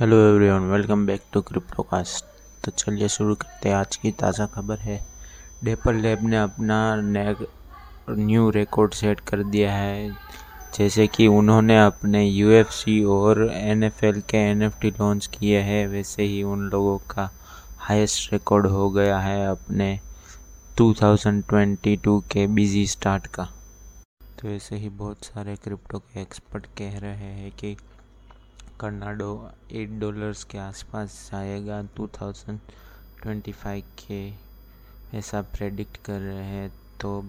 [0.00, 2.24] Hello everyone welcome back to Cryptocast
[2.64, 5.06] तो चलिए शुरू करते हैं। आज की ताज़ा खबर है।
[5.64, 6.78] डेपल लैब ने अपना
[8.10, 10.10] न्यू रिकॉर्ड सेट कर दिया है।
[10.78, 16.68] जैसे कि उन्होंने अपने यूएफसी और एनएफएल के एनएफटी लॉन्च किए हैं, वैसे ही उन
[16.68, 17.30] लोगों का
[17.78, 20.00] हाईएस्ट रिकॉर्ड हो गया है अपने
[20.76, 23.48] 2022 के बिज़ी स्टार्ट का।
[24.40, 27.76] तो ऐसे ही बहुत सारे क्रिप्टो के एक्सपर्ट कह रहे हैं कि
[28.80, 29.30] कर्नाडो
[29.72, 32.58] एट डॉलर्स के आसपास जाएगा टू थाउज़ेंड
[33.22, 34.22] ट्वेंटी फाइव के
[35.18, 37.20] ऐसा प्रेडिक्ट कर रहे हैं। तो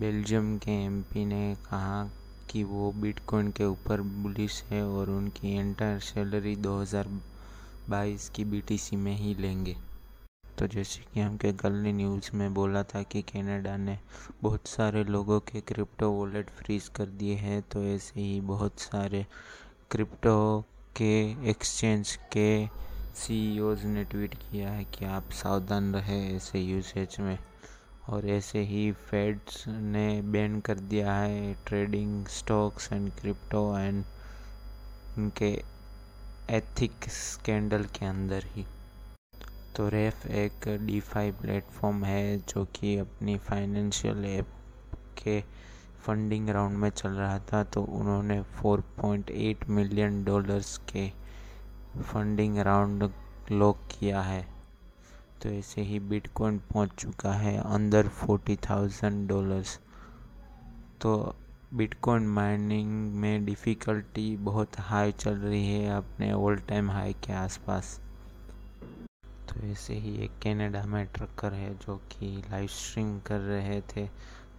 [0.00, 2.02] बेल्जियम के एमपी ने कहा
[2.50, 9.14] कि वो बिटकॉइन के ऊपर बुलिश है और उनकी एंटायर सैलरी 2022 की बीटीसी में
[9.16, 9.76] ही लेंगे।
[10.58, 13.98] तो जैसे कि हम के कल ने न्यूज़ में बोला था कि कनाडा ने
[14.42, 19.24] बहुत सारे लोगों के क्रिप्टो वॉलेट फ्रीज कर दिए हैं तो ऐसे ही बहुत सारे
[19.90, 20.64] क्रिप्टो
[20.96, 21.12] के
[21.50, 22.66] एक्सचेंज के
[23.16, 27.38] सीईओज ने ट्वीट किया है कि आप सावधान रहें ऐसे यूसेज में।
[28.08, 34.04] और ऐसे ही फेड्स ने बैन कर दिया है trading stocks and crypto and
[35.18, 35.50] उनके
[36.50, 38.64] एथिक स्कैंडल के अंदर ही।
[39.76, 44.52] तो रेफ एक डी डीफाई प्लेटफॉर्म है जो कि अपनी फाइनेंशियल ऐप
[45.18, 45.40] के
[46.06, 51.08] फंडिंग राउंड में चल रहा था तो उन्होंने 4.8 मिलियन डॉलर्स के
[52.02, 53.10] फंडिंग राउंड
[53.52, 54.46] लॉक किया है।
[55.42, 59.78] तो ऐसे ही बिटकॉइन पहुँच चुका है अंदर फोर्टी थाउज़ेंड डॉलर्स।
[61.00, 61.34] तो
[61.74, 68.00] बिटकॉइन माइनिंग में डिफ़िकल्टी बहुत हाई चल रही है अपने ऑल टाइम हाई के आसपास।
[69.48, 74.08] तो ऐसे ही एक कनाडा में ट्रकर है जो कि लाइव स्ट्रीम कर रहे थे।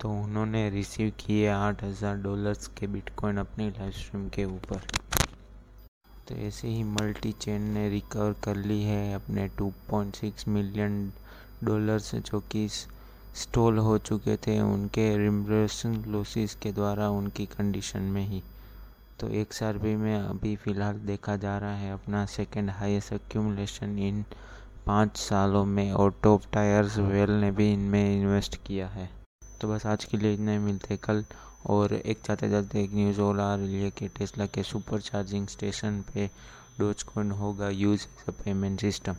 [0.00, 4.86] तो उन्होंने रिसीव किए आठ हज़ार डॉलर्स के बिटकॉइन अपनी लाइव स्ट्रीम के ऊपर।
[6.28, 11.12] तो ऐसे ही मल्टी चेन ने रिकवर कर ली है अपने 2.6 मिलियन
[11.64, 18.24] डॉलर्स जो कि स्टॉल हो चुके थे उनके रिम्बर्सन लॉसेस के द्वारा उनकी कंडीशन में
[18.28, 18.42] ही।
[19.20, 24.24] तो एक सर्वे में अभी फ़िलहाल देखा जा रहा है अपना सेकेंड हाईएस्ट एक्यूमलेशन इन
[24.86, 29.08] पाँच सालों में, और टॉप टायर्स वेल ने भी इनमें इन्वेस्ट किया है।
[29.64, 31.24] तो बस आज के लिए इतने ही, मिलते कल।
[31.66, 35.46] और एक चाहते जाते एक न्यूज़ और आ रही है कि टेस्ला के सुपर चार्जिंग
[35.48, 36.26] स्टेशन पे
[36.78, 39.16] डोज कॉइन होगा use as a payment system